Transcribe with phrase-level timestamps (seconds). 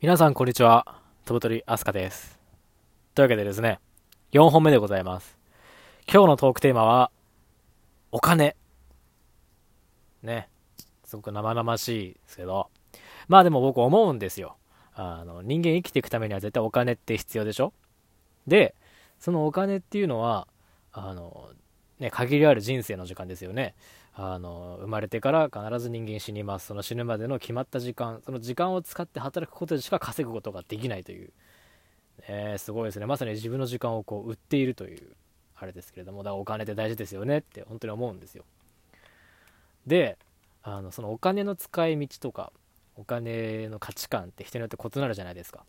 [0.00, 1.00] 皆さんこんにちは。
[1.24, 2.38] 飛ぶ鳥アスカです。
[3.14, 3.80] というわけでですね、
[4.32, 5.38] 4本目でございます。
[6.10, 7.10] 今日のトークテーマは、
[8.12, 8.56] お金。
[10.22, 10.48] ね。
[11.04, 12.70] すごく生々しいですけど、
[13.28, 14.56] まあでも僕思うんですよ。
[14.94, 17.72] あの、人間生きていくためには絶対お金って必要でしょ
[18.46, 18.74] で、
[19.18, 20.48] そのお金っていうのは、
[20.92, 21.50] あの、
[21.98, 23.74] ね、限りある人生の時間ですよね。
[24.16, 26.66] あの生まれてから必ず人間死にます。
[26.66, 31.32] その死ぬまでの決まった時間その時間を使って働くことでしか稼ぐことができないという、
[32.28, 33.06] ね、すごいですね。
[33.06, 35.16] まさに自分の時間をこう売っているという
[35.56, 38.44] あれですけれどもだからお金って大事ですよねって本当に思うんですよ。
[39.86, 40.16] で
[40.62, 42.52] あのそのお金の使い道とか
[42.96, 45.64] お金の価値観って人によって異なるじゃないですか。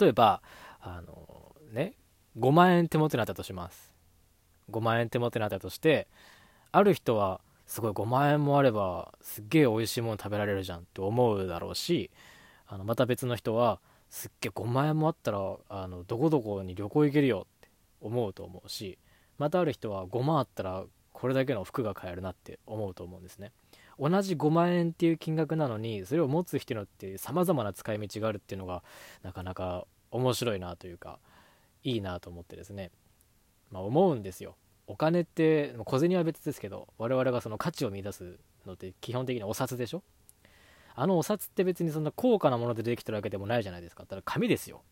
[0.00, 0.42] 例えば
[0.80, 1.94] あのね
[2.38, 3.92] 5万円手元にあったとします。
[4.70, 6.06] 5万円手元にあったとして
[6.72, 12.10] ある人はすごい5万円もあればすっげえ美味しいもの食べられるじゃんって思うだろうし
[12.66, 17.68] あのまた別の人はすっげえ5万円もあったらあのどこどこに旅行行けるよって
[18.00, 18.98] 思うと思うし
[19.38, 23.52] またある人は5万あったらこれだけの服が買えるなって思うと思うんですね。
[23.98, 28.82] 同じ5万円っていう金額なのにそれを持つ人によって様々な使い道があるっていうのが
[29.22, 31.18] なかなか面白いなというか
[31.84, 32.90] いいなと思ってですね。
[33.70, 34.56] まあ思うんですよ。
[34.92, 40.02] お金って小銭は別ですけど我々がその価値を見出すのって基本的にお札でしょ？
[40.94, 44.04] あのお札って別にそんな高価なものでできてるわけでもないじゃないですか。
[44.04, 44.82] ただ紙ですよ。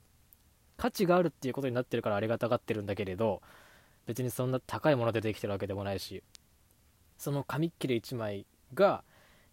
[0.78, 3.42] 価値があるっていうことになってるからありがたがってるんだけれど
[4.06, 6.22] 別にそんな高いものでできてるわけでもないし
[7.18, 9.04] その紙っきれ1枚が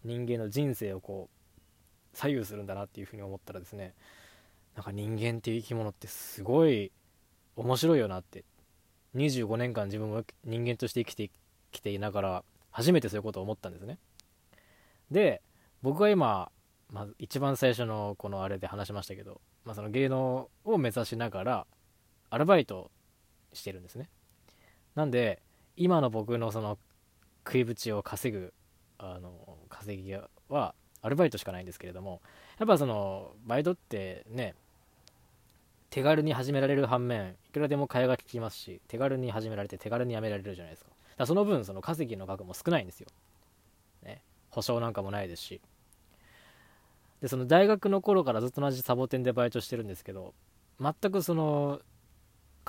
[0.02, 3.92] 人間の人生をこう左右するんだなっていうふうに思ったらですね
[4.74, 6.90] なんか人間っていう生き物ってすごい
[7.56, 8.44] 面白いよなって
[9.18, 11.30] 25年間自分も人間として生きて
[11.70, 13.98] きていながら初めてそういうことを思ったんですね。
[15.10, 15.42] で
[15.82, 16.50] 僕は今、
[16.90, 21.66] まあ、一番最初のこのあれで話しましたけど、まあ、その芸能を目指しながら
[22.30, 22.90] アルバイト
[23.52, 24.08] してるんですね。
[24.94, 25.42] なんで
[25.76, 26.78] 今の僕のその
[27.46, 28.52] 食いぶちを稼ぐ
[28.98, 30.14] あの稼ぎ
[30.48, 32.20] はアルバイトしかないんですけれども
[32.58, 34.54] やっぱそのバイトってね
[35.90, 40.90] 手軽に始められる反面いくらでも替えが利きますし手軽に始められて手軽に辞められるじゃないですか。
[41.16, 43.08] だその分その稼ぎの額も少ないんですよ、
[44.04, 45.60] ね、保証なんかもないですし。
[47.20, 50.34] でその大学の頃からずっと同じサボテンでバイトしてるんですけど
[50.80, 51.80] 全くその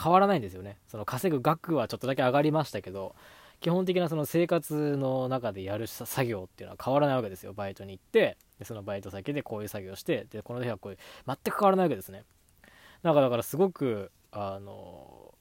[0.01, 0.77] 変わらないんですよね。
[0.87, 3.15] その稼ぐ額はちょっとだけ上がりましたけど
[3.59, 7.53] 基本的なその生活の中でやる作業っていうのは変わらないわけですよ。
[7.53, 10.97] バイトに行ってでそのバイト先でこういう作業してでこの日はこういう
[11.27, 12.23] 全く変わらないわけですね。
[13.03, 15.33] なんかだからすごくあの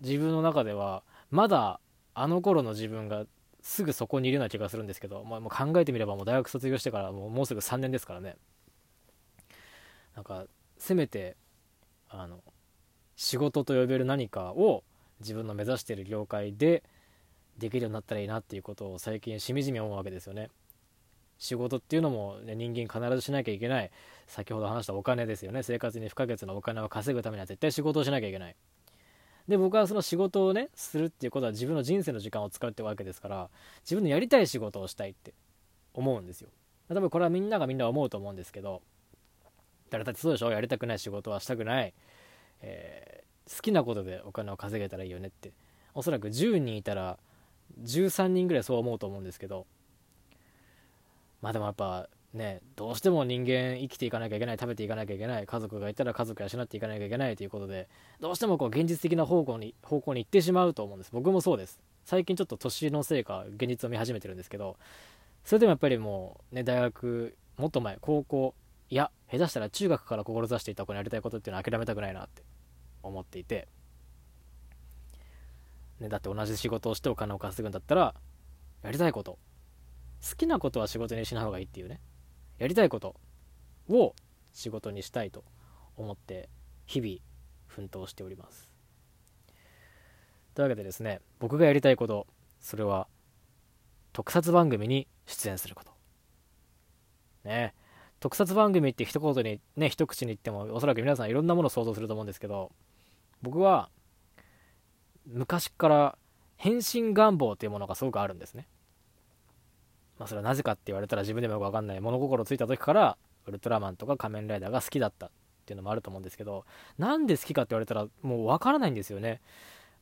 [0.00, 1.80] 自分の中ではまだ
[2.14, 3.24] あの頃の自分が
[3.60, 8.36] すぐそこにいるような気がするんですけど、まあ、もう考えてみればもう大学卒業してからもうもうすぐ3年ですからね。
[10.14, 10.46] なんか
[10.78, 11.36] せめて
[12.08, 12.42] あの
[13.16, 14.84] 仕事と呼べる何かを
[15.20, 16.84] 自分の目指している業界で
[17.58, 20.50] できるようになったらいいなっていうことを最近しみじみ思うわけですよね。
[21.38, 23.90] 仕事っていうのも、ね、人間必ずしなきゃいけない。
[24.26, 25.62] 先ほど話したお金ですよね。
[25.62, 28.56] 生活に不可欠なお金を稼ぐためには絶対仕事をしなきゃいけない。
[29.48, 33.48] で僕はその仕事をねするっていうことは自分の人生の時間を使うってわけですから
[33.84, 35.34] 自分のやりたい仕事をしたいって
[35.94, 36.48] 思うんですよ。
[36.88, 38.82] 多分これはみんながみんな思うと思うんですけど
[39.90, 40.50] 誰だってそうでしょ？
[40.50, 41.94] やりたくない仕事はしたくない、
[42.60, 45.52] えー、好きなことでお金を稼げたらいいよねって。
[45.94, 47.18] おそらく10人いたら
[47.82, 49.66] 13人ぐらいそう思うと思うんですけど
[51.42, 57.88] まあでもやっぱねどうしても人間生きていかなきゃいけない食べていかなきゃいけない家族がいたら家族養っていかなきゃいけないということで
[58.20, 61.10] どうしてもこう現実的な方向に方向に行ってしまうと思うんです。
[61.12, 61.80] 僕もそうです。
[62.04, 64.76] 最近ちょっと年のせいか現実を見始めてるんですけど
[65.44, 68.54] それでもやっぱりもうね大学もっと前高校
[68.90, 72.42] いや下手したら中学から志していた子にやりたいことっていうのは諦めたくないなって
[73.02, 73.66] 思っていて、
[75.98, 78.14] ね、だって同じ仕事をしてお金を稼ぐんだったら
[78.84, 79.38] やりたいこと
[80.22, 82.00] 好きなことは仕事にしない方がいいっていうね。
[82.58, 83.14] やりたいこと
[83.88, 84.14] を
[84.52, 85.44] 仕事にしたいと
[85.96, 86.48] 思って
[86.86, 87.18] 日々
[87.66, 88.70] 奮闘しております。
[90.54, 92.26] というわけでですね僕がやりたいこと
[92.60, 93.06] それは
[94.12, 95.92] 特撮番組に出演すること。
[97.44, 97.74] ね。
[98.18, 102.72] 特撮番組って一言にね一口に言ってもおそらく皆さんいろんなものを想像すると思うんですけど
[103.42, 103.90] 僕は
[105.26, 106.18] 昔から
[106.56, 108.66] 変身願望っていうものがすごくあるんですね。
[110.18, 113.16] まあそれはなぜかって言われたら自分でもよくわかんない物心ついた時から
[113.46, 115.30] ウルトラマンとか仮面ライダーが好きだったっ
[115.66, 116.64] ていうのもあると思うんですけど
[116.98, 119.40] なんで好きかって言われたらもうわからないんですよね。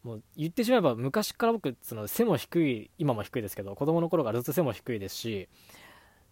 [0.02, 5.48] もう言ってしまえば昔から僕その背も低い今も低いですけど子供の頃からずっと背も低いですし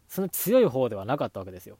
[0.09, 1.79] その強い方ではなかったわけですよ。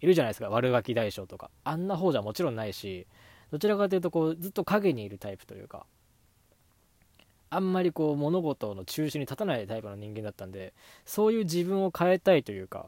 [0.00, 0.50] いるじゃないですか。
[0.50, 1.50] 悪ガキ大将とか。
[1.64, 3.06] あんな方じゃもちろんないし
[3.50, 5.86] どちらかというとこうずっと影にいるタイプというか
[7.50, 10.72] あんまりこう物事の中心に立たないタイプの人間だったんで
[11.04, 12.86] そういう自分を変えたいというか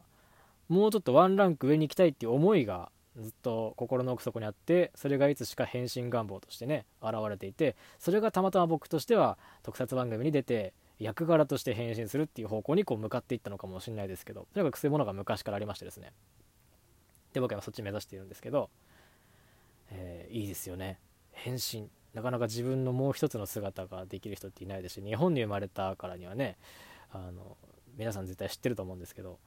[0.68, 16.12] もうちょっとワンランク上に行きたいっていう思いがずっと心の奥底にあってそれがいつしか変身願望としてね現れていてそれがたまたま僕としては特撮番組に出て役柄として変身するっていう方向にこう向かっていったのかもしれないですけどとにかくそういうものが昔からありましてですね。
[17.32, 18.70] で僕はそっち目指しているんですけど、
[19.90, 20.98] えー、いいですよね。
[21.32, 21.88] 変身。
[22.18, 26.56] なかなか自分のもう一つの姿ができる人っていないですし日本に生まれたからにはね
[27.12, 27.56] あの
[27.96, 29.38] 皆さん絶対知ってると思うんですけど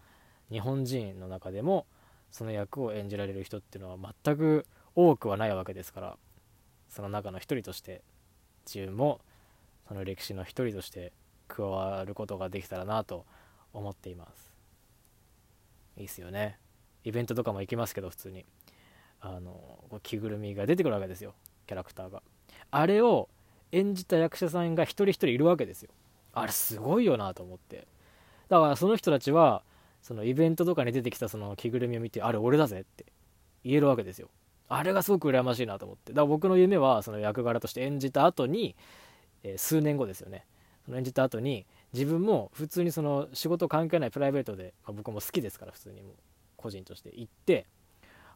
[0.49, 1.85] 日本人の中でも
[2.31, 4.65] その役を演じられる人っていうのは全く
[4.95, 6.17] 多くはないわけですから
[6.87, 8.03] その中の一人として
[8.65, 9.19] 自分も
[9.89, 11.11] その歴史の一人として
[11.49, 13.25] 加わることができたらなと
[13.73, 14.53] 思っています。
[15.97, 16.57] いいっすよね。
[17.03, 18.45] イベントとかも行きますけど普通に。
[19.19, 21.35] あの着ぐるみが出てくるわけですよ。
[21.67, 22.23] キャラクターが。
[22.71, 23.29] あれを
[23.71, 25.91] 演じた役者さんが一人一人いるわけですよ。
[26.33, 27.87] あれすごいよなと思って。
[28.49, 29.63] だからその人たちは
[30.01, 33.05] そのイベントとかに出てきたその着ぐるみを見てあれ俺だぜって
[33.63, 34.29] 言えるわけですよ。
[34.67, 36.13] あれがすごく羨ましいなと思って。
[36.13, 38.75] だから僕の夢はその役柄として演じた後に、
[39.43, 40.45] えー、数年後ですよね。
[40.85, 46.13] その演じた後に自分も普通にその仕事関係ないプライベートで、まあ、僕も好きですから普通にも
[46.57, 47.65] 個人として行って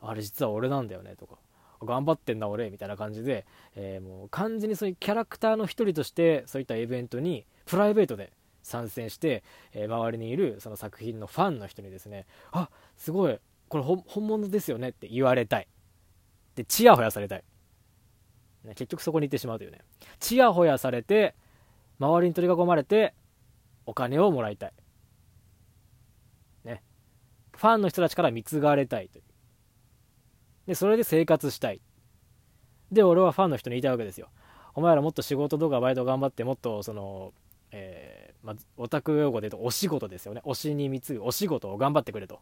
[0.02, 1.38] あれ実は俺なんだよねとか。
[1.86, 3.46] 頑張ってんだ俺みたいな感じで、
[3.76, 8.32] えー、もう完全にそういうキャラクターの一人としてそういったイベントにプライベートで
[8.64, 9.44] 参戦して、
[9.74, 15.68] えー、周りにいるその作品のファンの人にですねあすごいこれ本物ですよねって言われたい。
[16.56, 17.44] でチヤホヤされたい、
[18.70, 19.82] 結局そこに行ってしまうというね。
[20.20, 21.36] チヤホヤされて
[22.00, 23.14] 周りに取り囲まれて
[23.86, 24.74] お金をもらいたい。
[26.64, 26.82] ね。
[27.58, 29.24] ファンの人たちから貢がれたいという。
[30.68, 31.82] でそれで生活したい。
[32.92, 34.30] で俺はファンの人に言いたいわけですよ。
[34.74, 37.34] お前らもっと仕事とかバイト頑張ってもっとその
[37.72, 40.42] えー、ま、オタク用語で言うとお仕事ですよね。
[40.46, 42.40] 推しに貢ぐお仕事を頑張ってくれと。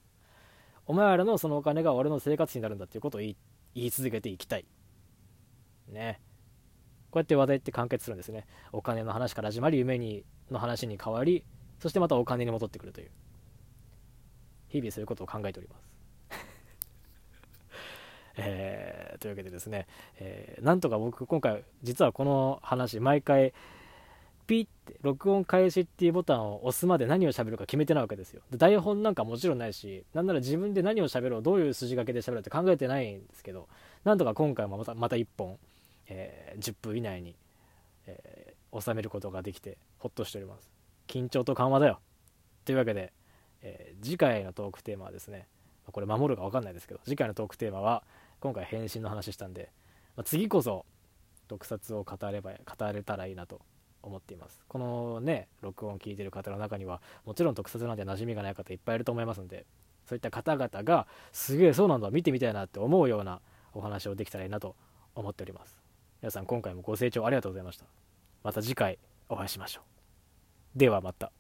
[0.85, 3.35] お前らのそのお金が俺の生活費になるんだっていうことを言
[3.73, 4.65] い続けていきたい。
[5.89, 6.21] ね。
[7.09, 8.45] こうやって話題って完結するんですね。
[8.71, 11.45] お金の話から始まり夢にの話に変わり
[11.79, 13.11] そしてまたお金に戻ってくるという。
[14.67, 15.87] 日々そういうことを考えております。
[18.37, 19.87] えー、というわけでですね、
[20.19, 23.53] えー、なんとか僕今回実はこの話毎回
[24.47, 28.41] ピッて録音開始っていうボタンを押すまで何を喋るか決めてないわけですよ。
[28.51, 33.67] で台本なんかもちろんないしなんなら自分で何を喋ろうどういう筋書きで喋るって考えてないんですけど
[34.03, 35.57] なんとか今回もまたまた1本、
[36.07, 37.35] えー、10分以内に、
[38.07, 40.69] えー、収めることができてほっとしております。
[41.07, 41.99] 緊張と緩和だよ。
[42.65, 43.13] というわけで、
[43.61, 45.47] えー、次回のトークテーマはですね
[45.91, 48.03] これ守るか分かんないですけど次回のトークテーマは
[48.43, 49.71] 今回返信の話したんで、
[50.17, 50.85] まあ、次こそ
[51.47, 53.61] 特撮を語れば語れたらいいなと
[54.01, 54.59] 思っています。
[54.67, 59.65] このね録音を聞いてる方の中にはもちろん特撮なんて馴染みがない方いっぱいいると思いますんで
[60.05, 63.39] そういった方々がすげえそうなんだ見てみたいなって思うような
[63.73, 64.75] お話をできたらいいなと
[65.15, 65.81] 思っております。
[66.21, 67.85] 皆さん今回もご清聴ありがとうございました。
[68.43, 68.99] また次回
[69.29, 69.83] お会いしましょ
[70.75, 70.77] う。
[70.77, 71.31] ではまた。